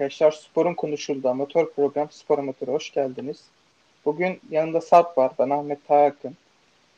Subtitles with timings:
[0.00, 3.44] Arkadaşlar, Sporun Konuşulduğu Amatör Program Spor Amatörü hoş geldiniz.
[4.04, 6.36] Bugün yanında Sarp var, ben Ahmet Taakın.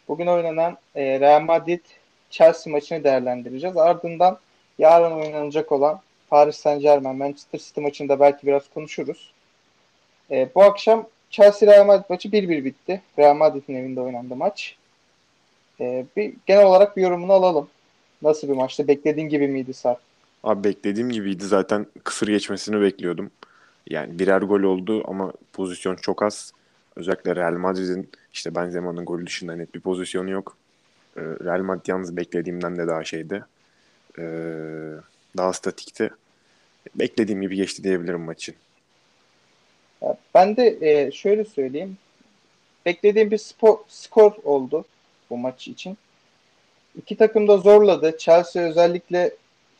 [0.08, 1.80] Bugün oynanan e, Real Madrid
[2.30, 3.76] Chelsea maçını değerlendireceğiz.
[3.76, 4.38] Ardından
[4.78, 9.32] yarın oynanacak olan Paris Saint Germain Manchester City maçında belki biraz konuşuruz.
[10.30, 13.02] E, bu akşam Chelsea Real Madrid maçı 1-1 bitti.
[13.18, 14.76] Real Madrid'in evinde oynandı maç.
[15.80, 17.68] E, bir genel olarak bir yorumunu alalım.
[18.22, 18.88] Nasıl bir maçtı?
[18.88, 20.11] Beklediğin gibi miydi Sarp?
[20.42, 23.30] Abi beklediğim gibiydi zaten kısır geçmesini bekliyordum.
[23.88, 26.52] Yani birer gol oldu ama pozisyon çok az.
[26.96, 30.56] Özellikle Real Madrid'in işte Benzema'nın golü dışında net bir pozisyonu yok.
[31.16, 33.44] Ee, Real Madrid yalnız beklediğimden de daha şeydi.
[34.18, 34.22] Ee,
[35.36, 36.10] daha statikti.
[36.94, 38.54] Beklediğim gibi geçti diyebilirim maçın.
[40.34, 41.96] Ben de e, şöyle söyleyeyim.
[42.86, 44.84] Beklediğim bir spor, skor oldu
[45.30, 45.98] bu maç için.
[46.96, 48.18] İki takım da zorladı.
[48.18, 49.30] Chelsea özellikle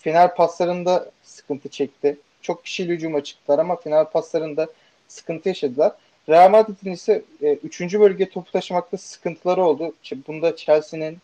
[0.03, 2.19] final paslarında sıkıntı çekti.
[2.43, 4.67] Çok kişili hücuma çıktılar ama final paslarında
[5.09, 5.93] sıkıntı yaşadılar.
[6.29, 9.95] Real Madrid'in ise e, üçüncü bölge topu taşımakta sıkıntıları oldu.
[10.27, 11.19] Bunda Chelsea'nin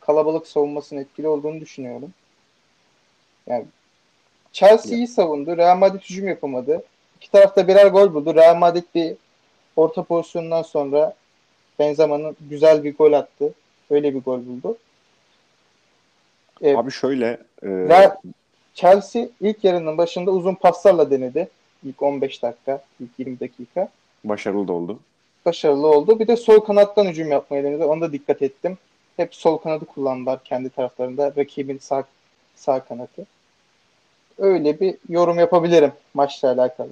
[0.00, 2.12] kalabalık savunmasının etkili olduğunu düşünüyorum.
[3.46, 3.64] Yani
[4.52, 5.56] Chelsea iyi savundu.
[5.56, 6.82] Real Madrid hücum yapamadı.
[7.16, 8.34] İki tarafta birer gol buldu.
[8.34, 9.16] Real Madrid bir
[9.76, 11.14] orta pozisyonundan sonra
[11.78, 13.52] Benzema'nın güzel bir gol attı.
[13.90, 14.78] Öyle bir gol buldu.
[16.62, 18.10] Ee, Abi şöyle e...
[18.74, 21.48] Chelsea ilk yarının başında uzun paslarla denedi.
[21.84, 23.88] İlk 15 dakika, ilk 20 dakika.
[24.24, 24.98] Başarılı da oldu.
[25.46, 26.18] Başarılı oldu.
[26.18, 27.84] Bir de sol kanattan hücum yapmayı denedi.
[27.84, 28.78] Onda dikkat ettim.
[29.16, 31.32] Hep sol kanadı kullandılar kendi taraflarında.
[31.36, 32.04] Rakibin sağ,
[32.56, 33.26] sağ kanatı.
[34.38, 36.88] Öyle bir yorum yapabilirim maçla alakalı.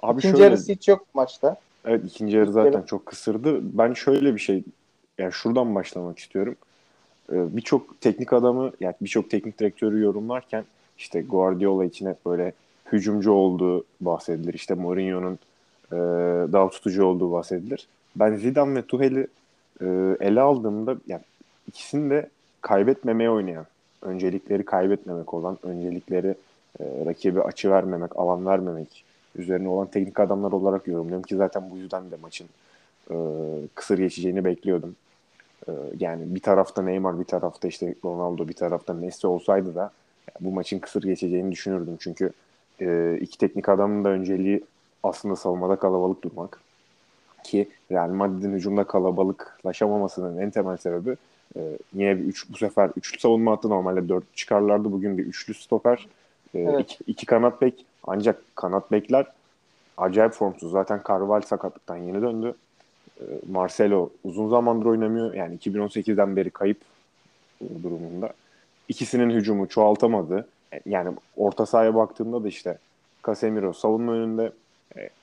[0.00, 1.56] Abi İkinci şöyle, yarısı hiç yok maçta.
[1.84, 3.58] Evet ikinci yarı zaten çok kısırdı.
[3.78, 4.62] Ben şöyle bir şey
[5.18, 6.56] yani şuradan başlamak istiyorum.
[7.32, 10.64] Ee, birçok teknik adamı yani birçok teknik direktörü yorumlarken
[10.98, 12.52] işte Guardiola için hep böyle
[12.92, 14.54] hücumcu olduğu bahsedilir.
[14.54, 15.38] İşte Mourinho'nun
[15.92, 15.96] e,
[16.52, 17.88] daha tutucu olduğu bahsedilir.
[18.16, 19.26] Ben Zidane ve Tuchel'i
[19.80, 19.86] e,
[20.20, 21.22] ele aldığımda yani
[21.68, 22.28] ikisini de
[22.60, 23.66] kaybetmemeye oynayan,
[24.02, 26.34] öncelikleri kaybetmemek olan, öncelikleri
[26.80, 29.04] e, rakibi açı vermemek, alan vermemek
[29.36, 32.46] üzerine olan teknik adamlar olarak yorumluyorum ki zaten bu yüzden de maçın
[33.10, 33.16] e,
[33.74, 34.96] kısır geçeceğini bekliyordum.
[35.68, 39.90] Ee, yani bir tarafta Neymar, bir tarafta işte Ronaldo, bir tarafta Messi olsaydı da
[40.40, 41.96] bu maçın kısır geçeceğini düşünürdüm.
[42.00, 42.30] Çünkü
[42.80, 44.64] e, iki teknik adamın da önceliği
[45.02, 46.60] aslında savunmada kalabalık durmak.
[47.44, 51.16] Ki Real Madrid'in hücumda kalabalıklaşamamasının en temel sebebi
[51.56, 54.92] e, yine bir üç, bu sefer üçlü savunma hattı normalde dört çıkarlardı.
[54.92, 56.08] Bugün bir üçlü stoper.
[56.54, 56.80] E, evet.
[56.80, 59.26] iki, iki kanat bek ancak kanat bekler
[59.96, 60.72] acayip formsuz.
[60.72, 62.54] Zaten Carvalho sakatlıktan yeni döndü.
[63.20, 65.34] Ee, Marcelo uzun zamandır oynamıyor.
[65.34, 66.80] Yani 2018'den beri kayıp
[67.82, 68.32] durumunda.
[68.88, 70.48] İkisinin hücumu çoğaltamadı.
[70.86, 72.78] Yani orta sahaya baktığımda da işte
[73.26, 74.52] Casemiro savunma önünde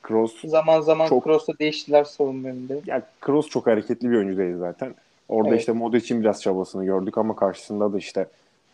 [0.03, 2.81] Kroos zaman zaman çok, Kroos'ta değiştiler savunma önünde.
[2.85, 4.95] Yani Kroos çok hareketli bir oyuncu değil zaten.
[5.29, 5.59] Orada evet.
[5.59, 8.27] işte Modric'in biraz çabasını gördük ama karşısında da işte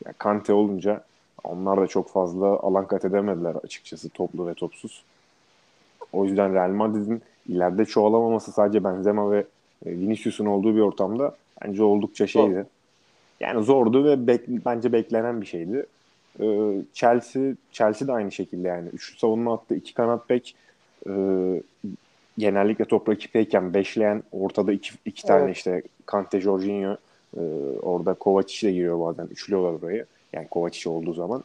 [0.06, 1.04] yani Kante olunca
[1.44, 5.04] onlar da çok fazla alan kat edemediler açıkçası toplu ve topsuz.
[6.14, 9.46] O yüzden Real Madrid'in ileride çoğalamaması sadece Benzema ve
[9.86, 12.66] e, Vinicius'un olduğu bir ortamda bence oldukça şeydi.
[13.40, 15.86] Yani zordu ve bek, bence beklenen bir şeydi.
[16.40, 18.90] Ee, Chelsea Chelsea de aynı şekilde yani.
[18.90, 19.76] Üçlü savunma attı.
[19.76, 20.56] iki kanat bek
[21.10, 21.14] e,
[22.38, 25.58] genellikle top rakipteyken beşleyen ortada iki, iki tane evet.
[25.58, 26.98] işte Kante, Jorginho
[27.38, 27.42] e,
[27.82, 29.28] orada Kovacic de giriyor bazen.
[29.32, 30.06] Üçlüyorlar orayı.
[30.34, 31.44] Yani Kovacic olduğu zaman.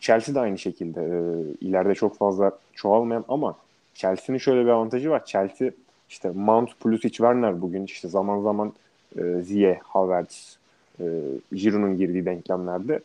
[0.00, 1.00] Chelsea de aynı şekilde.
[1.00, 1.20] E,
[1.66, 3.56] ileride çok fazla çoğalmayan ama
[3.98, 5.24] Chelsea'nin şöyle bir avantajı var.
[5.24, 5.70] Chelsea
[6.10, 8.72] işte Mount, Pulisic, Werner bugün işte zaman zaman
[9.18, 10.58] e, Ziyeh, Havertz,
[11.00, 11.04] e,
[11.52, 13.00] Giroud'un girdiği denklemlerde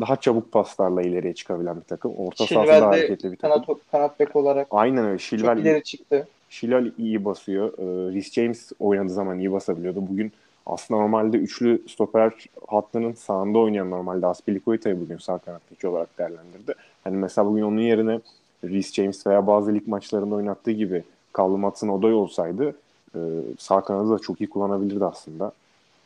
[0.00, 2.14] daha çabuk paslarla ileriye çıkabilen bir takım.
[2.16, 3.64] Orta sahası daha hareketli bir takım.
[3.64, 5.18] Kanat, kanat bek olarak Aynen öyle.
[5.18, 6.28] Şilvel, çok ileri çıktı.
[6.50, 7.72] Şilvel iyi basıyor.
[7.78, 10.02] E, Rhys James oynadığı zaman iyi basabiliyordu.
[10.10, 10.32] Bugün
[10.66, 12.32] aslında normalde üçlü stoper
[12.68, 16.74] hattının sağında oynayan normalde Aspilicueta'yı bugün sağ kanattaki olarak değerlendirdi.
[17.04, 18.20] Hani mesela bugün onun yerine
[18.64, 21.04] Reece James veya bazı lig maçlarında oynattığı gibi
[21.36, 22.74] Callum Hudson Odoi olsaydı
[23.14, 23.18] e,
[23.58, 25.52] sağ kanadı da çok iyi kullanabilirdi aslında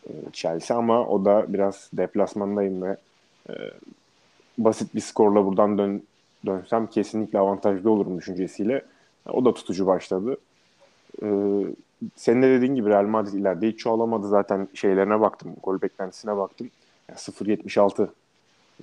[0.06, 2.97] e, Chelsea ama o da biraz deplasmandayım ve
[3.50, 3.55] e,
[4.58, 6.02] basit bir skorla buradan dön,
[6.47, 8.82] dönsem kesinlikle avantajlı olurum düşüncesiyle.
[9.32, 10.37] O da tutucu başladı.
[11.23, 11.26] E,
[12.17, 14.29] senin de dediğin gibi Real Madrid ileride hiç çoğalamadı.
[14.29, 16.70] Zaten şeylerine baktım, gol beklentisine baktım.
[17.08, 18.08] Yani 0.76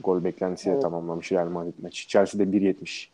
[0.04, 0.84] gol beklentisiyle evet.
[0.84, 2.08] tamamlamış Real Madrid maçı.
[2.08, 3.08] Chelsea'de 1.70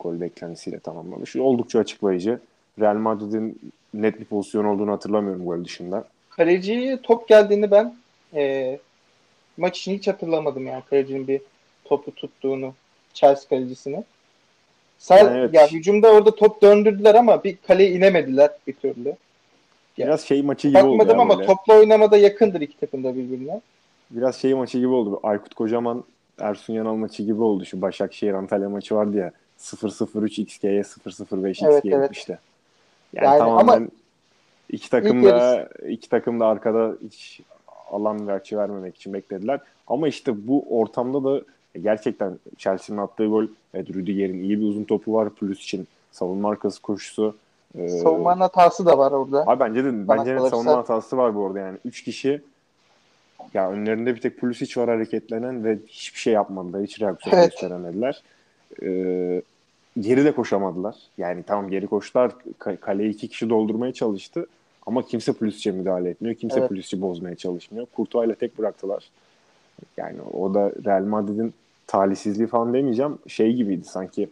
[0.00, 1.36] gol beklentisiyle tamamlamış.
[1.36, 2.40] Oldukça açıklayıcı.
[2.80, 6.04] Real Madrid'in net bir pozisyon olduğunu hatırlamıyorum gol dışında.
[6.30, 7.94] Kaleciye top geldiğini ben
[8.34, 8.78] e,
[9.56, 11.40] maç için hiç hatırlamadım yani kalecinin bir
[11.84, 12.74] topu tuttuğunu
[13.14, 14.04] Chelsea kalecisini.
[14.98, 15.54] Sel, yani evet.
[15.54, 19.16] ya hücumda orada top döndürdüler ama bir kaleye inemediler bir türlü.
[19.98, 20.98] Biraz şey maçı gibi oldu.
[20.98, 21.46] Bakmadım ama böyle.
[21.46, 23.60] topla oynamada yakındır iki takım da birbirine.
[24.10, 25.20] Biraz şey maçı gibi oldu.
[25.22, 26.04] Aykut Kocaman
[26.38, 27.64] Ersun Yanal maçı gibi oldu.
[27.64, 29.32] Şu Başakşehir Antalya maçı vardı ya.
[29.58, 32.02] 0-0-3 XG'ye 0-0-5 XG evet, evet.
[32.02, 32.38] gitmişti.
[33.12, 33.86] Yani, yani tamamen ama
[34.68, 37.40] iki takım da iki takım da arkada hiç
[37.90, 39.60] alan ve açı vermemek için beklediler.
[39.86, 41.42] Ama işte bu ortamda da
[41.82, 45.30] gerçekten Chelsea'nin attığı gol evet Rüdiger'in iyi bir uzun topu var.
[45.30, 47.36] Plus için savunma arkası koşusu.
[47.78, 49.44] Ee, savunma hatası da var orada.
[49.46, 51.78] Abi bence de bence de savunma hatası var bu arada yani.
[51.84, 52.42] Üç kişi
[53.54, 56.82] ya önlerinde bir tek Pulisic var hareketlenen ve hiçbir şey yapmadılar.
[56.82, 57.50] Hiç reaksiyon evet.
[57.50, 58.22] gösteremediler.
[58.82, 59.42] Ee,
[60.00, 60.96] geri de koşamadılar.
[61.18, 62.32] Yani tamam geri koştular.
[62.80, 64.46] Kaleyi iki kişi doldurmaya çalıştı.
[64.86, 66.34] Ama kimse Pulisic'e müdahale etmiyor.
[66.34, 66.68] Kimse evet.
[66.68, 67.86] Pulisic'i bozmaya çalışmıyor.
[67.86, 69.10] Kurtuğa ile tek bıraktılar.
[69.96, 71.54] Yani o da Real Madrid'in
[71.86, 73.18] talihsizliği falan demeyeceğim.
[73.26, 74.28] Şey gibiydi sanki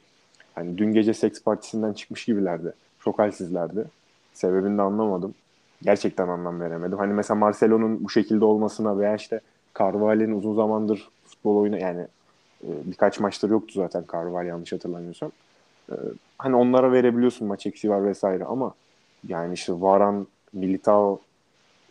[0.54, 2.72] hani dün gece seks partisinden çıkmış gibilerdi.
[3.00, 3.84] Çok halsizlerdi.
[4.34, 5.34] Sebebini de anlamadım.
[5.82, 6.98] Gerçekten anlam veremedim.
[6.98, 9.40] Hani mesela Marcelo'nun bu şekilde olmasına veya işte
[9.78, 12.06] Carvalho'nun uzun zamandır futbol oyunu yani
[12.64, 15.32] e, birkaç maçtır yoktu zaten Carvalho yanlış hatırlamıyorsam.
[15.90, 15.94] E,
[16.38, 18.74] hani onlara verebiliyorsun maç eksiği var vesaire ama
[19.28, 21.20] yani işte Varan, Militao,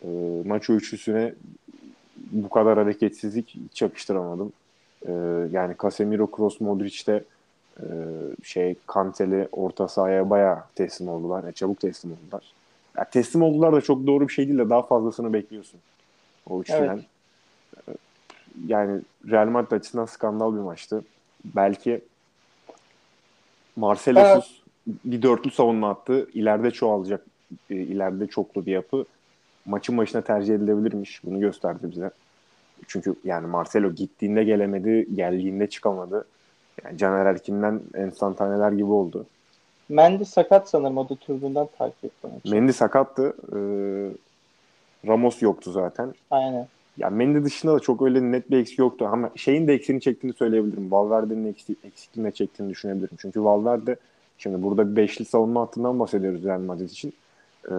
[0.02, 0.08] e,
[0.44, 1.34] Nacho üçlüsüne
[2.16, 4.52] bu kadar hareketsizlik hiç yakıştıramadım.
[5.06, 5.12] E,
[5.52, 7.24] yani Casemiro, Kroos, Modric'te
[7.80, 7.86] e,
[8.42, 11.44] şey Kanteli orta sahaya bayağı teslim oldular.
[11.44, 12.52] Yani çabuk teslim oldular.
[12.96, 15.80] Yani teslim oldular da çok doğru bir şey değil de daha fazlasını bekliyorsun.
[16.50, 17.00] O üçlüden.
[17.88, 17.98] Evet.
[18.66, 19.00] Yani
[19.30, 21.04] Real Madrid açısından skandal bir maçtı.
[21.44, 22.00] Belki
[23.76, 24.98] Marcelo'suz evet.
[25.04, 26.28] bir dörtlü savunma attı.
[26.34, 27.26] İleride çoğalacak,
[27.70, 29.04] e, ileride çoklu bir yapı.
[29.66, 31.24] Maçın başına tercih edilebilirmiş.
[31.24, 32.10] Bunu gösterdi bize.
[32.86, 36.26] Çünkü yani Marcelo gittiğinde gelemedi, geldiğinde çıkamadı.
[36.84, 39.26] Yani Caner Erkin'den enstantaneler gibi oldu.
[39.88, 42.30] Mendy sakat sanırım o da türbünden takip ettim.
[42.44, 43.36] Mendy sakattı.
[43.52, 43.58] Ee,
[45.08, 46.14] Ramos yoktu zaten.
[46.30, 46.68] Aynen.
[46.98, 49.08] Ya Mendy dışında da çok öyle net bir eksik yoktu.
[49.12, 50.90] Ama şeyin de eksiğini çektiğini söyleyebilirim.
[50.90, 53.16] Valverde'nin eksik, eksikliğini çektiğini düşünebilirim.
[53.18, 53.96] Çünkü Valverde
[54.38, 57.12] şimdi burada beşli savunma hattından bahsediyoruz Real Madrid için.
[57.68, 57.74] Ee,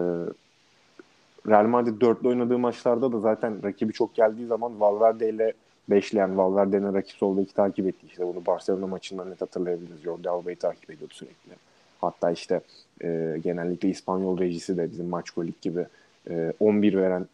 [1.48, 5.52] Real Madrid dörtlü oynadığı maçlarda da zaten rakibi çok geldiği zaman Valverde ile
[5.90, 8.06] beşleyen Valverde'nin rakibi olduğu iki takip etti.
[8.06, 10.02] İşte bunu Barcelona maçından net hatırlayabiliriz.
[10.02, 11.52] Jordi Alba'yı takip ediyordu sürekli.
[12.00, 12.60] Hatta işte
[13.02, 15.86] e, genellikle İspanyol rejisi de bizim Maç Golik gibi
[16.30, 17.26] e, 11 veren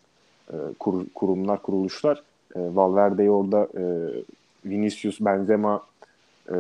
[0.53, 2.23] e, kur, kurumlar, kuruluşlar
[2.57, 3.85] e, Valverde'yi orada e,
[4.65, 5.83] Vinicius, Benzema
[6.49, 6.57] e,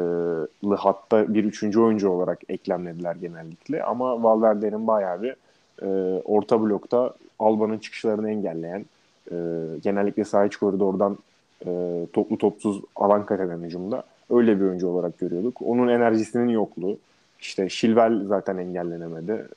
[0.76, 3.82] hatta bir üçüncü oyuncu olarak eklemlediler genellikle.
[3.84, 5.36] Ama Valverde'nin bayağı bir
[5.82, 5.86] e,
[6.25, 8.84] orta blokta Alba'nın çıkışlarını engelleyen,
[9.31, 9.36] e,
[9.82, 11.19] genellikle sağ iç koridordan
[11.66, 15.62] e, toplu topsuz alan kat eden hücumda öyle bir oyuncu olarak görüyorduk.
[15.62, 16.98] Onun enerjisinin yokluğu,
[17.40, 19.48] işte Şilvel zaten engellenemedi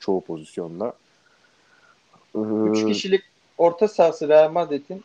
[0.00, 0.92] çoğu pozisyonda.
[2.34, 3.22] Üç kişilik
[3.58, 5.04] orta sahası Real Madrid'in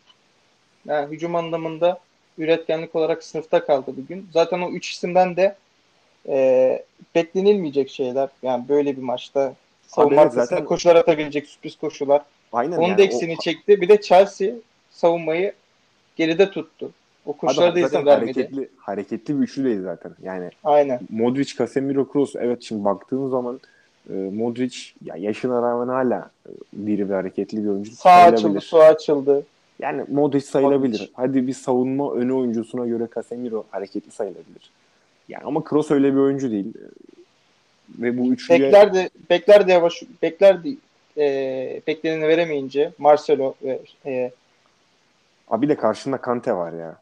[0.85, 1.99] yani hücum anlamında
[2.37, 4.27] üretkenlik olarak sınıfta kaldı bugün.
[4.33, 5.55] Zaten o üç isimden de
[6.27, 8.29] e, beklenilmeyecek şeyler.
[8.43, 9.53] Yani böyle bir maçta
[9.87, 10.65] savunma evet, zaten...
[10.65, 12.21] koşular atabilecek sürpriz koşular.
[12.53, 13.41] Aynen Onun yani, da eksiğini o...
[13.41, 13.81] çekti.
[13.81, 14.53] Bir de Chelsea
[14.91, 15.53] savunmayı
[16.15, 16.91] geride tuttu.
[17.25, 18.33] O koşulara da izin vermedi.
[18.33, 20.11] Hareketli, hareketli bir üçlü değil zaten.
[20.23, 20.99] Yani Aynen.
[21.09, 22.35] Modric, Casemiro, Kroos.
[22.35, 23.59] Evet şimdi baktığın zaman
[24.09, 26.51] e, Modric ya yaşına rağmen hala e,
[26.85, 27.91] diri ve hareketli bir oyuncu.
[27.91, 29.45] Sağ açıldı, su açıldı.
[29.79, 30.99] Yani Modric sayılabilir.
[30.99, 31.11] Modric.
[31.13, 34.71] Hadi bir savunma önü oyuncusuna göre Casemiro hareketli sayılabilir.
[35.29, 36.73] Yani ama Kroos öyle bir oyuncu değil.
[37.99, 38.61] Ve bu üçlüye...
[38.61, 40.69] Bekler de, bekler de yavaş, bekler de
[41.17, 44.31] e, bekleneni veremeyince Marcelo ve e,
[45.47, 46.95] Abi de karşında Kante var ya.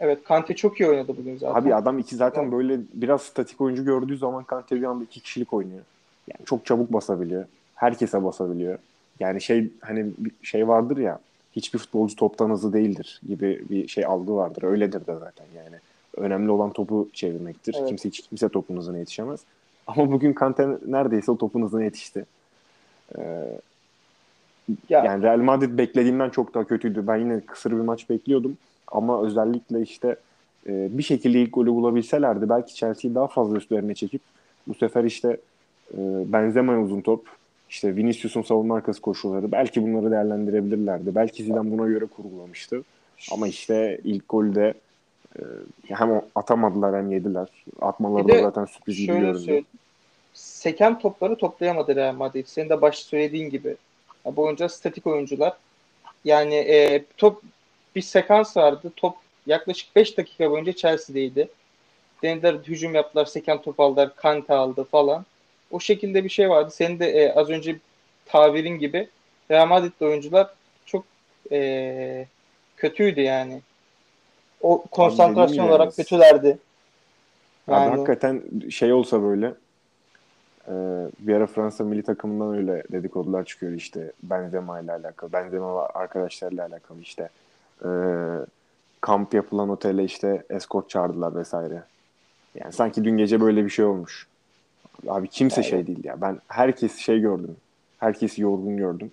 [0.00, 1.60] Evet Kante çok iyi oynadı bugün zaten.
[1.60, 5.52] Abi adam iki zaten böyle biraz statik oyuncu gördüğü zaman Kante bir anda iki kişilik
[5.52, 5.82] oynuyor.
[6.28, 7.44] Yani çok çabuk basabiliyor.
[7.74, 8.78] Herkese basabiliyor.
[9.20, 11.18] Yani şey hani bir şey vardır ya
[11.56, 14.62] hiçbir futbolcu toptan hızlı değildir gibi bir şey algı vardır.
[14.62, 15.76] Öyledir de zaten yani.
[16.16, 17.76] Önemli olan topu çevirmektir.
[17.78, 17.88] Evet.
[17.88, 19.40] Kimse hiç kimse topun hızına yetişemez.
[19.86, 22.24] Ama bugün Kante neredeyse o topun hızına yetişti.
[23.18, 23.22] Ee,
[24.88, 25.04] ya.
[25.04, 27.06] Yani Real Madrid beklediğimden çok daha kötüydü.
[27.06, 28.58] Ben yine kısır bir maç bekliyordum.
[28.88, 30.16] Ama özellikle işte
[30.66, 34.20] e, bir şekilde ilk golü bulabilselerdi belki Chelsea'yi daha fazla üstlerine çekip
[34.66, 35.36] bu sefer işte
[35.94, 35.98] e,
[36.32, 37.26] Benzema'ya uzun top,
[37.70, 41.14] işte Vinicius'un savunma arkası koşulları belki bunları değerlendirebilirlerdi.
[41.14, 42.82] Belki Zidane buna göre kurgulamıştı.
[43.32, 44.74] Ama işte ilk golde
[45.38, 45.42] e,
[45.88, 47.48] hem atamadılar hem yediler.
[47.80, 49.62] Atmaları da zaten sürpriz gibi göründü.
[50.34, 52.46] Seken topları toplayamadı Real Madrid.
[52.46, 53.76] Senin de başta söylediğin gibi.
[54.24, 55.52] Bu oyuncular statik oyuncular.
[56.24, 57.42] Yani e, top
[57.96, 58.92] bir sekans vardı.
[58.96, 59.14] Top
[59.46, 61.48] yaklaşık 5 dakika boyunca Chelsea'deydi.
[62.22, 65.24] denediler hücum yaptılar, seken top aldılar, Kante aldı falan.
[65.70, 66.70] O şekilde bir şey vardı.
[66.70, 67.76] Senin de e, az önce
[68.26, 69.08] tabirin gibi
[69.50, 70.50] Real Madrid'de oyuncular
[70.86, 71.04] çok
[71.52, 72.26] e,
[72.76, 73.60] kötüydü yani.
[74.60, 75.94] O konsantrasyon olarak yani.
[75.94, 76.58] kötülerdi.
[77.68, 77.90] Yani...
[77.90, 79.54] Abi hakikaten şey olsa böyle
[80.68, 80.74] e,
[81.18, 85.32] bir ara Fransa milli takımından öyle dedikodular çıkıyor işte Benzema ile alakalı.
[85.32, 87.28] Benzema arkadaşlarıyla alakalı işte
[87.84, 87.90] e,
[89.00, 91.82] kamp yapılan otele işte eskort çağırdılar vesaire.
[92.54, 94.26] Yani sanki dün gece böyle bir şey olmuş.
[95.08, 95.70] Abi kimse yani.
[95.70, 96.20] şey değil ya.
[96.20, 97.56] Ben herkes şey gördüm.
[97.98, 99.10] Herkesi yorgun gördüm.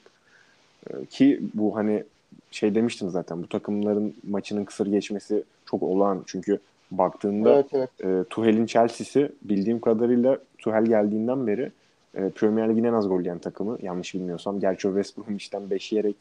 [0.90, 2.04] Ee, ki bu hani
[2.52, 6.24] şey demiştim zaten bu takımların maçının kısır geçmesi çok olağan.
[6.26, 6.60] Çünkü
[6.92, 7.90] baktığında evet, evet.
[8.04, 11.72] E, Tuhel'in Chelsea'si bildiğim kadarıyla Tuhel geldiğinden beri
[12.16, 14.60] e, Premier Lig'in en az gol yiyen takımı yanlış bilmiyorsam.
[14.60, 16.16] Gerçi o West Bromwich'ten 5 yiyerek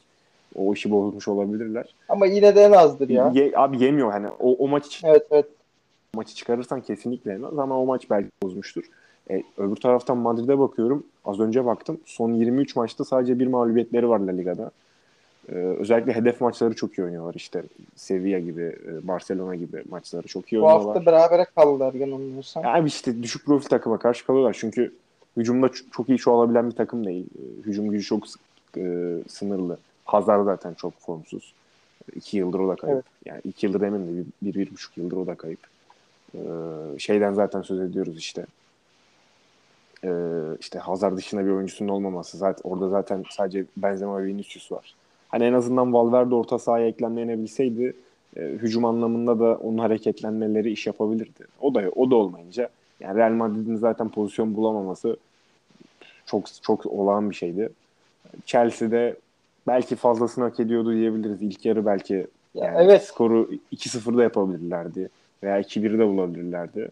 [0.55, 1.95] o işi bozmuş olabilirler.
[2.09, 3.33] Ama yine de en azdır ya.
[3.35, 5.07] Ye, abi yemiyor hani o, o maç için.
[5.07, 5.47] Evet evet.
[6.15, 8.85] Maçı çıkarırsan kesinlikle yemez ama o maç belki bozmuştur.
[9.31, 11.05] E, öbür taraftan Madrid'e bakıyorum.
[11.25, 12.01] Az önce baktım.
[12.05, 14.71] Son 23 maçta sadece bir mağlubiyetleri var La Liga'da.
[15.49, 17.35] Ee, özellikle hedef maçları çok iyi oynuyorlar.
[17.35, 17.63] İşte
[17.97, 20.85] Sevilla gibi, e, Barcelona gibi maçları çok iyi Bu oynuyorlar.
[20.85, 22.65] Bu hafta berabere kaldılar yanılmıyorsam.
[22.65, 24.57] Yani işte düşük profil takıma karşı kalıyorlar.
[24.59, 24.93] Çünkü
[25.37, 27.27] hücumda çok iyi çoğalabilen bir takım değil.
[27.39, 28.25] E, hücum gücü çok
[28.77, 29.79] e, sınırlı.
[30.05, 31.55] Hazard zaten çok formsuz.
[32.15, 32.97] İki yıldır o da kayıp.
[32.97, 33.05] Evet.
[33.25, 35.61] Yani iki yıldır emin de bir, bir, bir buçuk yıldır o da kayıp.
[36.35, 36.39] Ee,
[36.99, 38.47] şeyden zaten söz ediyoruz işte.
[40.05, 40.11] Ee,
[40.61, 42.39] işte Hazard dışında bir oyuncusunun olmaması.
[42.39, 44.95] Zaten orada zaten sadece Benzema ve Vinicius var.
[45.29, 47.95] Hani en azından Valverde orta sahaya eklemlenebilseydi
[48.37, 51.45] e, hücum anlamında da onun hareketlenmeleri iş yapabilirdi.
[51.61, 52.69] O da o da olmayınca
[53.01, 55.17] yani Real Madrid'in zaten pozisyon bulamaması
[56.27, 57.69] çok çok olağan bir şeydi.
[58.47, 59.17] Chelsea'de
[59.67, 61.43] belki fazlasını hak ediyordu diyebiliriz.
[61.43, 62.15] İlk yarı belki
[62.55, 63.03] ya yani evet.
[63.03, 65.09] skoru 2-0'da yapabilirlerdi
[65.43, 66.89] veya 2-1'de bulabilirlerdi.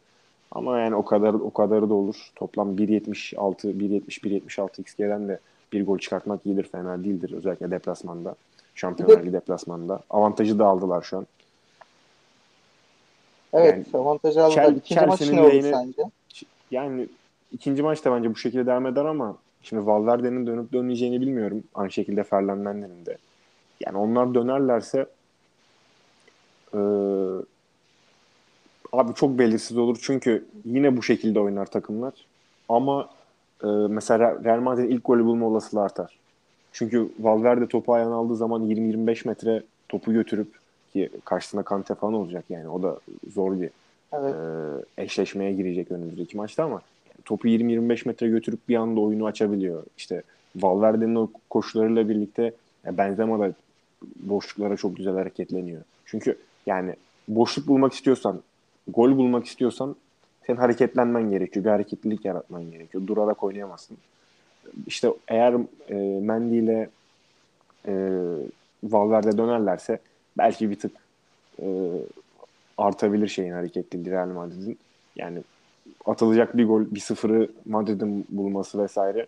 [0.52, 2.30] Ama yani o kadar o kadarı da olur.
[2.36, 5.38] Toplam 1.76 1.70 1.76 XG'den de
[5.72, 7.32] bir gol çıkartmak iyidir, fena değildir.
[7.32, 8.34] Özellikle deplasmanda.
[8.74, 10.00] Şampiyonlar Ligi deplasmanda.
[10.10, 11.26] Avantajı da aldılar şu an.
[13.52, 14.64] Evet, yani, avantajı aldılar.
[14.64, 16.02] Chel- İkinci maç ne oldu sence?
[16.70, 17.06] Yani
[17.52, 21.64] ikinci maç da bence bu şekilde devam eder ama şimdi Valverde'nin dönüp dönmeyeceğini bilmiyorum.
[21.74, 23.16] Aynı şekilde Ferland'ın de.
[23.86, 25.06] Yani onlar dönerlerse
[28.92, 29.98] abi çok belirsiz olur.
[30.02, 32.14] Çünkü yine bu şekilde oynar takımlar.
[32.68, 33.10] Ama
[33.64, 36.18] e, mesela Real Madrid'in ilk golü bulma olasılığı artar.
[36.72, 40.48] Çünkü Valverde topu ayağına aldığı zaman 20-25 metre topu götürüp
[40.92, 42.98] ki karşısında Kante falan olacak yani o da
[43.34, 43.70] zor bir
[44.12, 44.34] evet.
[44.96, 46.82] e, eşleşmeye girecek önümüzdeki maçta ama
[47.24, 49.82] topu 20-25 metre götürüp bir anda oyunu açabiliyor.
[49.96, 50.22] İşte
[50.56, 52.52] Valverde'nin o koşularıyla birlikte
[52.84, 53.52] yani Benzema da
[54.16, 55.82] boşluklara çok güzel hareketleniyor.
[56.06, 56.94] Çünkü yani
[57.28, 58.42] boşluk bulmak istiyorsan,
[58.88, 59.96] gol bulmak istiyorsan
[60.46, 61.64] senin hareketlenmen gerekiyor.
[61.64, 63.06] Bir hareketlilik yaratman gerekiyor.
[63.06, 63.96] Durarak oynayamazsın.
[64.86, 65.54] İşte eğer
[65.88, 66.88] e, Mendy ile
[67.88, 67.92] e,
[68.84, 69.98] Valverde dönerlerse
[70.38, 70.92] belki bir tık
[71.62, 71.66] e,
[72.78, 74.78] artabilir şeyin hareketliliği Real Madrid'in.
[75.16, 75.42] Yani
[76.06, 79.26] atılacak bir gol, bir sıfırı Madrid'in bulması vesaire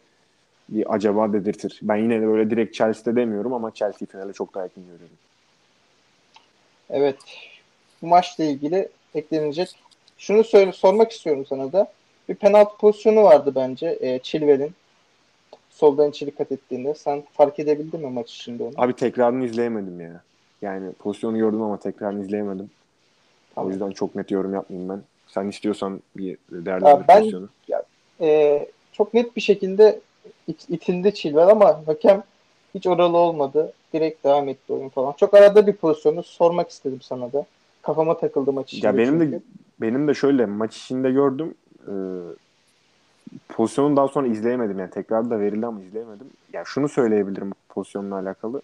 [0.68, 1.80] bir acaba dedirtir.
[1.82, 5.16] Ben yine de böyle direkt Chelsea'de demiyorum ama Chelsea finale çok daha yakın görüyorum.
[6.90, 7.16] Evet.
[8.02, 9.68] Bu maçla ilgili eklenecek
[10.18, 11.92] şunu söyle, sormak istiyorum sana da.
[12.28, 14.74] Bir penaltı pozisyonu vardı bence e, Chilwell'in.
[15.70, 16.94] Soldan içeri kat ettiğinde.
[16.94, 18.72] Sen fark edebildin mi maç içinde onu?
[18.76, 20.22] Abi tekrarını izleyemedim ya.
[20.62, 22.70] Yani pozisyonu gördüm ama tekrarını izleyemedim.
[23.54, 23.68] Tamam.
[23.68, 25.02] O yüzden çok net yorum yapmayayım ben.
[25.26, 27.48] Sen istiyorsan bir değerlendir ben, pozisyonu.
[27.68, 27.82] Ya,
[28.20, 30.00] e, çok net bir şekilde
[30.48, 32.22] it, itildi Chilwell ama hakem
[32.74, 33.72] hiç oralı olmadı.
[33.92, 35.12] Direkt devam etti oyun falan.
[35.12, 37.46] Çok arada bir pozisyonu sormak istedim sana da.
[37.82, 38.86] Kafama takıldı maç içinde.
[38.86, 39.32] Ya benim çünkü.
[39.32, 39.40] de
[39.80, 41.54] benim de şöyle maç içinde gördüm.
[41.86, 41.92] E,
[43.48, 44.78] pozisyonu daha sonra izleyemedim.
[44.78, 46.26] Yani tekrar da verildi ama izleyemedim.
[46.52, 48.62] Ya şunu söyleyebilirim pozisyonla alakalı.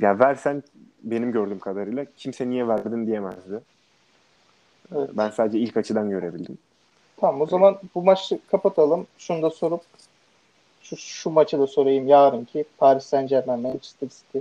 [0.00, 0.62] Ya versen
[1.02, 3.60] benim gördüğüm kadarıyla kimse niye verdin diyemezdi.
[4.96, 5.10] Evet.
[5.12, 6.58] Ben sadece ilk açıdan görebildim.
[7.16, 9.06] Tamam o zaman bu maçı kapatalım.
[9.18, 9.80] Şunu da sorup
[10.82, 14.38] şu, şu maçı da sorayım yarınki Paris Saint Germain Manchester City.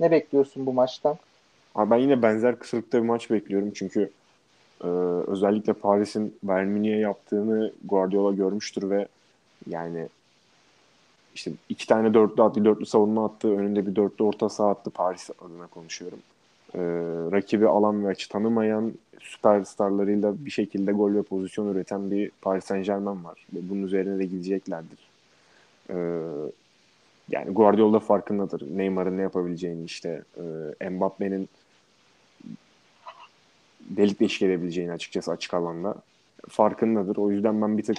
[0.00, 1.16] Ne bekliyorsun bu maçtan?
[1.74, 4.10] Abi ben yine benzer kısırlıkta bir maç bekliyorum çünkü
[4.84, 4.88] ee,
[5.26, 9.08] özellikle Paris'in Bayern Münih'e yaptığını Guardiola görmüştür ve
[9.68, 10.08] yani
[11.34, 15.30] işte iki tane dörtlü attı, dörtlü savunma attı, önünde bir dörtlü orta saha attı Paris
[15.30, 16.18] adına konuşuyorum.
[16.74, 16.80] Ee,
[17.32, 22.86] rakibi alan ve açı tanımayan süperstarlarıyla bir şekilde gol ve pozisyon üreten bir Paris Saint
[22.86, 23.46] Germain var.
[23.52, 24.98] Bunun üzerine de gideceklerdir.
[25.90, 25.94] Ee,
[27.30, 28.76] yani Guardiola farkındadır.
[28.76, 30.22] Neymar'ın ne yapabileceğini işte
[30.80, 31.48] e, Mbappe'nin
[33.90, 35.94] delik deşik edebileceğini açıkçası açık alanda
[36.48, 37.16] farkındadır.
[37.16, 37.98] O yüzden ben bir tık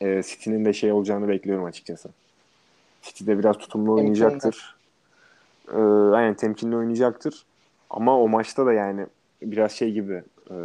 [0.00, 2.08] e, City'nin de şey olacağını bekliyorum açıkçası.
[3.02, 4.76] City'de biraz tutumlu oynayacaktır.
[5.72, 5.78] E,
[6.16, 7.44] aynen temkinli oynayacaktır.
[7.90, 9.06] Ama o maçta da yani
[9.42, 10.56] biraz şey gibi e,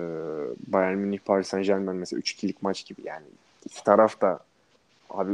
[0.68, 3.26] Bayern Münih Paris Saint Germain mesela 3-2'lik maç gibi yani
[3.66, 4.40] iki taraf da
[5.10, 5.32] abi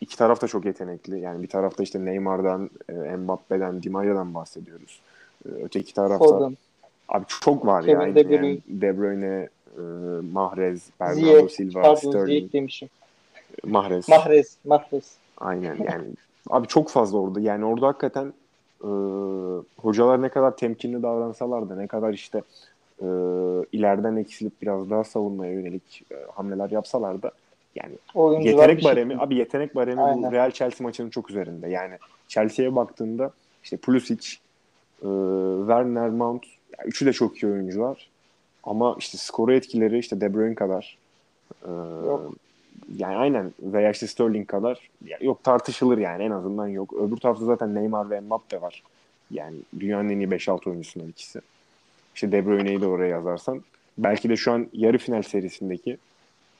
[0.00, 1.20] iki taraf da çok yetenekli.
[1.20, 5.00] Yani bir tarafta işte Neymar'dan, e, Mbappe'den, Di Maria'dan bahsediyoruz.
[5.46, 6.56] E, öteki tarafta Foden.
[7.10, 8.14] Abi çok var Kevin ya.
[8.14, 9.80] De Bruyne, yani De Bruyne e,
[10.32, 12.52] Mahrez, Bernardo Silva, Pardon, Sterling.
[12.52, 12.88] demişim.
[13.64, 14.08] Mahrez.
[14.08, 15.16] Mahrez, Mahrez.
[15.38, 16.04] Aynen yani.
[16.50, 17.40] abi çok fazla orada.
[17.40, 18.32] Yani orada hakikaten
[18.84, 18.88] e,
[19.82, 22.42] hocalar ne kadar temkinli davransalar da ne kadar işte
[23.02, 23.06] e,
[23.72, 27.30] ileriden eksilip biraz daha savunmaya yönelik e, hamleler yapsalar da
[27.74, 29.22] yani Oyuncular yetenek baremi şey.
[29.22, 30.22] abi yetenek baremi Aynen.
[30.22, 31.68] bu Real Chelsea maçının çok üzerinde.
[31.68, 31.94] Yani
[32.28, 33.30] Chelsea'ye baktığında
[33.64, 34.36] işte Pulisic,
[35.02, 35.08] e,
[35.58, 36.44] Werner, Mount
[36.78, 38.08] yani üçü de çok iyi oyuncular.
[38.64, 40.98] Ama işte skoru etkileri işte De Bruyne kadar
[41.64, 41.70] e,
[42.06, 42.34] yok.
[42.96, 46.92] yani aynen veya işte Sterling kadar yok tartışılır yani en azından yok.
[46.92, 48.82] Öbür tarafta zaten Neymar ve Mbappe var.
[49.30, 51.40] Yani dünyanın en iyi 5-6 oyuncusundan ikisi.
[52.14, 53.62] İşte De Bruyne'yi de oraya yazarsan.
[53.98, 55.96] Belki de şu an yarı final serisindeki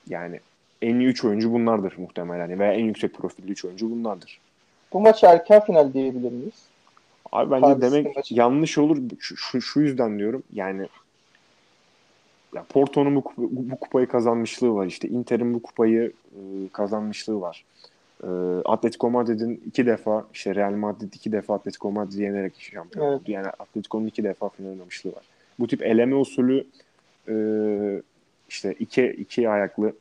[0.09, 0.41] yani
[0.83, 2.59] en iyi 3 oyuncu bunlardır muhtemelen.
[2.59, 4.41] Veya en yüksek profilli 3 oyuncu bunlardır.
[4.93, 6.70] Bu maç erken final diyebilir miyiz?
[7.33, 8.35] Abi bence Paris'in demek maçı.
[8.35, 8.99] yanlış olur.
[9.19, 10.43] Şu, şu, şu yüzden diyorum.
[10.53, 10.89] Yani
[12.55, 14.87] ya Porto'nun bu, bu, kupayı kazanmışlığı var.
[14.87, 16.39] İşte Inter'in bu kupayı e,
[16.73, 17.65] kazanmışlığı var.
[18.25, 18.29] E,
[18.65, 23.21] Atletico Madrid'in iki defa işte Real Madrid iki defa Atletico Madrid'i yenerek şampiyon evet.
[23.21, 23.31] oldu.
[23.31, 25.25] Yani Atletico'nun iki defa final oynamışlığı var.
[25.59, 26.67] Bu tip eleme usulü
[27.29, 27.35] e,
[28.49, 29.93] işte iki, iki ayaklı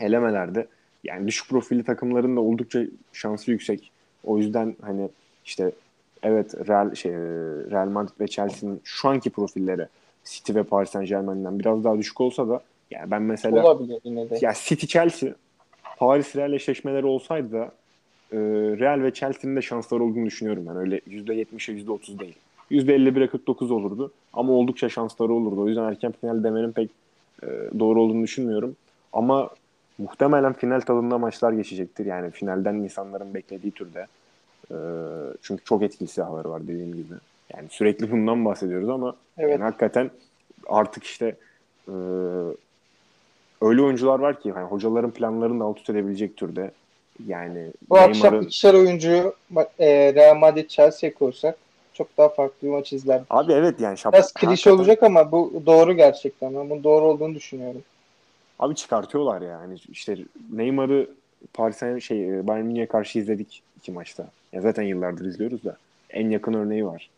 [0.00, 0.66] elemelerde
[1.04, 2.80] yani düşük profilli takımların da oldukça
[3.12, 3.90] şansı yüksek.
[4.24, 5.08] O yüzden hani
[5.44, 5.72] işte
[6.22, 7.12] evet Real şey
[7.70, 9.86] Real Madrid ve Chelsea'nin şu anki profilleri
[10.24, 14.38] City ve Paris Saint-Germain'den biraz daha düşük olsa da yani ben mesela olabilir yine de.
[14.40, 15.34] Ya City Chelsea
[15.98, 17.72] Paris Real eşleşmeleri olsaydı da
[18.32, 18.38] e,
[18.78, 20.76] Real ve Chelsea'nin de şansları olduğunu düşünüyorum ben.
[20.76, 22.36] Öyle %70'e %30 değil.
[22.70, 24.12] %51'e 49 olurdu.
[24.32, 25.60] Ama oldukça şansları olurdu.
[25.60, 26.90] O yüzden erken final demenin pek
[27.42, 27.46] e,
[27.78, 28.76] doğru olduğunu düşünmüyorum.
[29.12, 29.50] Ama
[29.98, 32.06] muhtemelen final tadında maçlar geçecektir.
[32.06, 34.06] Yani finalden insanların beklediği türde.
[34.70, 34.76] E,
[35.42, 37.14] çünkü çok etkili silahları var dediğim gibi.
[37.54, 39.52] Yani sürekli bundan bahsediyoruz ama evet.
[39.52, 40.10] yani hakikaten
[40.68, 41.36] artık işte
[41.88, 41.94] e,
[43.62, 46.70] öyle oyuncular var ki hani hocaların planlarını da alt üst edebilecek türde.
[47.26, 49.34] Yani bu akşam ikişer oyuncuyu
[49.78, 51.58] e, Real Madrid Chelsea'ye koysak
[51.94, 53.22] çok daha farklı bir maç izler.
[53.30, 56.54] Abi evet yani şap- Biraz klişe olacak ama bu doğru gerçekten.
[56.54, 57.82] Ben bunun doğru olduğunu düşünüyorum.
[58.58, 59.78] Abi çıkartıyorlar yani.
[59.90, 60.16] İşte
[60.52, 61.10] Neymar'ı
[61.54, 64.30] Paris'e şey e, Bayern Münih'e karşı izledik iki maçta.
[64.52, 65.76] Ya zaten yıllardır izliyoruz da
[66.10, 67.10] en yakın örneği var.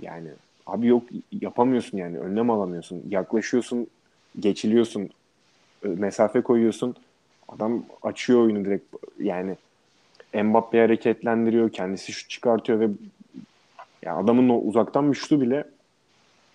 [0.00, 0.28] Yani
[0.66, 1.02] abi yok
[1.40, 3.02] yapamıyorsun yani önlem alamıyorsun.
[3.08, 3.86] Yaklaşıyorsun,
[4.40, 5.10] geçiliyorsun,
[5.84, 6.96] e, mesafe koyuyorsun.
[7.48, 9.56] Adam açıyor oyunu direkt yani
[10.34, 12.88] Mbappe hareketlendiriyor, kendisi şut çıkartıyor ve
[14.02, 15.64] ya adamın o uzaktan bir şutu bile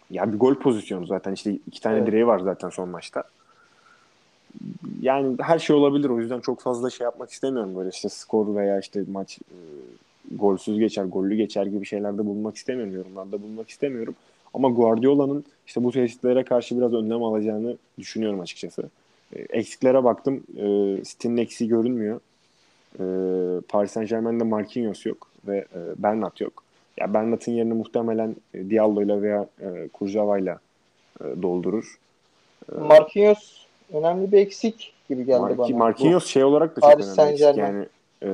[0.09, 2.07] ya bir gol pozisyonu zaten işte iki tane evet.
[2.07, 3.23] direği var zaten son maçta.
[5.05, 8.79] Yani her şey olabilir o yüzden çok fazla şey yapmak istemiyorum böyle işte skor veya
[8.79, 9.57] işte maç e,
[10.31, 14.15] golsüz geçer, gollü geçer gibi şeylerde bulunmak istemiyorum, yorumlarda bulunmak istemiyorum.
[14.53, 18.89] Ama Guardiola'nın işte bu tehditlere karşı biraz önlem alacağını düşünüyorum açıkçası.
[19.33, 20.43] E, eksiklere baktım.
[20.57, 22.19] E, City'nin eksiği görünmüyor.
[22.99, 23.03] E,
[23.61, 26.63] Paris Saint Germain'de Marquinhos yok ve e, Bernat yok.
[26.97, 30.59] Ya Bernat'ın yerini muhtemelen e, Diallo'yla veya e, Kurcava'yla
[31.21, 31.99] e, doldurur.
[32.71, 35.77] E, Marquinhos önemli bir eksik gibi geldi Marki, bana.
[35.77, 37.59] Marquinhos bu, şey olarak da çok Paris önemli.
[37.59, 37.85] Yani
[38.23, 38.29] e,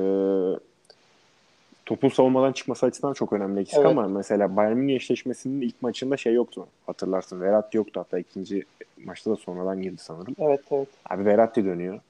[1.86, 3.86] topun savunmadan çıkması açısından çok önemli eksik evet.
[3.86, 6.66] ama mesela Bayern Münih eşleşmesinin ilk maçında şey yoktu.
[6.86, 7.40] Hatırlarsın.
[7.40, 8.64] Verratti yoktu hatta ikinci
[9.04, 10.34] maçta da sonradan girdi sanırım.
[10.38, 10.88] Evet evet.
[11.10, 12.00] Abi Verratti dönüyor.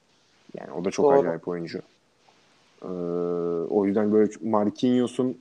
[0.59, 1.19] Yani o da çok Doğru.
[1.19, 1.81] acayip oyuncu.
[2.83, 2.87] Ee,
[3.69, 5.37] o yüzden böyle Marquinhos'un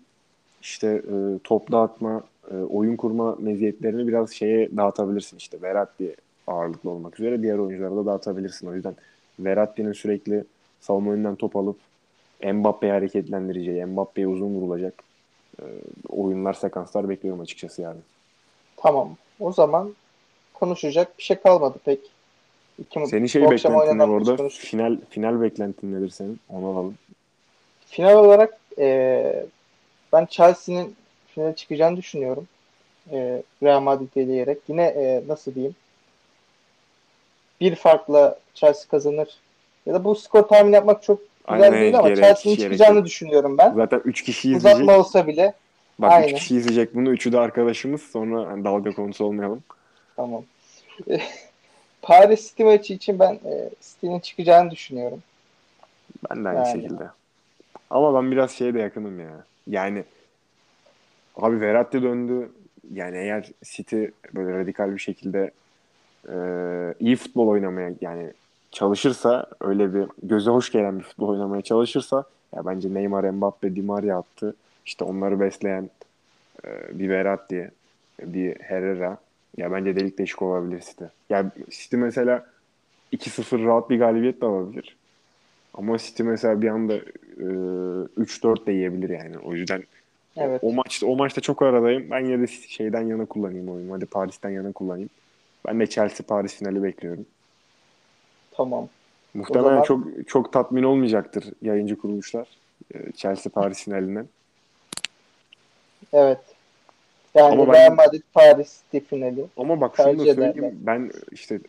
[0.63, 5.63] işte e, top dağıtma, e, oyun kurma meziyetlerini biraz şeye dağıtabilirsin işte.
[5.63, 8.67] Verratti ağırlıklı olmak üzere diğer oyunculara da dağıtabilirsin.
[8.67, 8.95] O yüzden
[9.39, 10.45] Verratti'nin sürekli
[10.81, 11.77] savunma önünden top alıp
[12.45, 14.95] Mbappe'yi hareketlendireceği, Mbappe'ye uzun vurulacak
[15.61, 15.65] e,
[16.09, 18.01] oyunlar, sekanslar bekliyorum açıkçası yani.
[18.77, 19.17] Tamam.
[19.41, 19.95] O zaman
[20.55, 22.01] konuşacak bir şey kalmadı pek.
[22.79, 24.49] İki, Senin şey beklentin ne orada?
[24.49, 26.41] Final final beklentin nedir senin?
[26.49, 26.95] Onu alalım.
[27.87, 29.47] Final olarak e,
[30.13, 32.49] ben Chelsea'nin finale çıkacağını düşünüyorum.
[33.11, 34.59] E, Real Madrid'i eleyerek.
[34.69, 35.75] Yine e, nasıl diyeyim?
[37.63, 39.29] Bir farkla Chelsea kazanır.
[39.87, 43.75] Ya da bu skor tahmin yapmak çok güzel Aynen, değil ama Chelsea'nin çıkacağını düşünüyorum ben.
[43.75, 44.75] Zaten 3 kişi izleyecek.
[44.75, 45.55] Uzatma olsa bile.
[45.99, 47.11] Bak 3 kişi izleyecek bunu.
[47.11, 48.03] Üçü de arkadaşımız.
[48.03, 49.63] Sonra hani dalga konusu olmayalım.
[50.17, 50.45] Tamam.
[52.03, 55.23] Paris City maçı için ben e, City'nin çıkacağını düşünüyorum.
[56.31, 56.83] Ben de aynı Yani.
[56.83, 57.05] şekilde.
[57.91, 59.45] Ama ben biraz şeye de yakınım ya.
[59.67, 60.05] Yani
[61.37, 62.51] abi Verratti döndü.
[62.95, 65.51] Yani eğer City böyle radikal bir şekilde
[66.29, 66.35] e,
[67.01, 68.31] iyi futbol oynamaya yani
[68.71, 72.25] çalışırsa öyle bir göze hoş gelen bir futbol oynamaya çalışırsa
[72.57, 74.55] ya bence Neymar, Mbappe, Di Maria attı.
[74.87, 75.91] İşte onları besleyen
[76.65, 77.71] e, bir Verratti,
[78.23, 79.19] bir Herrera.
[79.57, 81.05] Ya bence delik deşik olabilir City.
[81.31, 82.47] Ya City mesela
[83.13, 84.97] 2-0 rahat bir galibiyet de alabilir.
[85.75, 87.01] Ama City mesela bir anda e,
[87.41, 89.39] 3-4 de yiyebilir yani.
[89.39, 89.83] O yüzden
[90.37, 90.61] Evet.
[90.65, 92.11] o maçta o maçta çok aradayım.
[92.11, 93.93] Ben yine de şeyden yana kullanayım oyunu.
[93.93, 95.11] Hadi Paris'ten yana kullanayım.
[95.67, 97.27] Ben de Chelsea Paris finali bekliyorum.
[98.51, 98.89] Tamam.
[99.35, 102.49] Muhtemelen zaman- çok çok tatmin olmayacaktır yayıncı kuruluşlar
[102.95, 104.29] e, Chelsea Paris finalinden.
[106.13, 106.39] Evet.
[107.35, 109.47] Yani Ama ben- Real Madrid Paris finali.
[109.57, 110.53] Ama bak şunu da söyleyeyim.
[110.53, 110.73] ederler.
[110.81, 111.61] Ben işte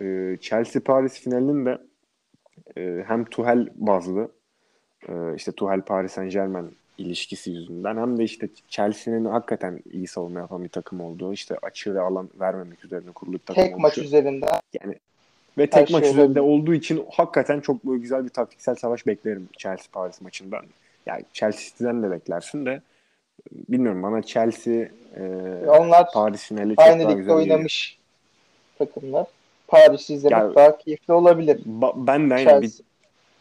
[0.00, 1.78] e, Chelsea Paris finalinin de
[2.76, 4.28] e, hem Tuchel bazlı
[5.08, 10.38] e, işte Tuchel Paris Saint Germain ilişkisi yüzünden hem de işte Chelsea'nin hakikaten iyi savunma
[10.40, 14.08] yapan bir takım olduğu işte açığı alan vermemek üzerine kurulu bir takım Tek maç oluşu.
[14.08, 14.48] üzerinden.
[14.82, 14.94] Yani
[15.58, 16.40] ve Her tek şey maç üzerinde olabilir.
[16.62, 20.64] olduğu için hakikaten çok böyle güzel bir taktiksel savaş beklerim Chelsea Paris maçından.
[21.06, 22.82] Yani Chelsea City'den de beklersin de
[23.68, 24.74] bilmiyorum bana Chelsea
[25.16, 25.22] e,
[25.66, 27.54] Onlar Paris finali çok aynı daha güzel geliyor.
[27.56, 27.98] oynamış
[28.78, 29.26] takımlar.
[29.68, 31.60] Paris'i izlemek Ya- daha keyifli olabilir.
[31.80, 32.72] Ba- ben de aynen bir.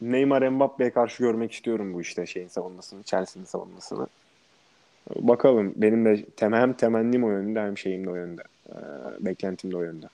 [0.02, 4.08] Neymar Mbappe'ye karşı görmek istiyorum bu işte şeyin savunmasını, Chelsea'nin savunmasını.
[5.16, 8.42] Bakalım benim de tem hem temennim o yönde hem şeyim de o yönde.
[8.70, 8.74] Ee,
[9.20, 10.06] beklentim de o yönde.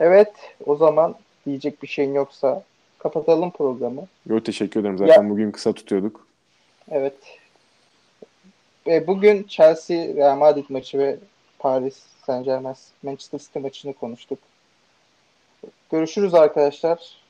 [0.00, 0.32] Evet,
[0.66, 1.14] o zaman
[1.46, 2.62] diyecek bir şeyin yoksa
[2.98, 4.06] kapatalım programı.
[4.26, 4.98] Yo teşekkür ederim.
[4.98, 6.26] Zaten Ya- bugün kısa tutuyorduk.
[6.90, 7.14] Evet.
[8.86, 11.16] Ve bugün Chelsea Real Madrid maçı ve
[11.58, 14.38] Paris Saint Germain Manchester City maçını konuştuk.
[15.92, 17.23] Görüşürüz arkadaşlar.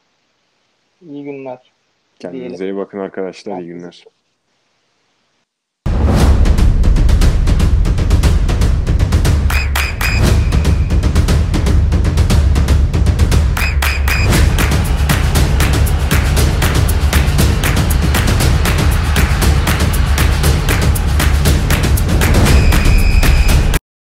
[1.02, 1.58] İyi günler.
[2.18, 2.76] Kendinize Diyelim.
[2.76, 3.60] iyi bakın arkadaşlar.
[3.60, 4.04] İyi günler.